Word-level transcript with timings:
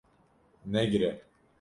Negire 0.65 1.21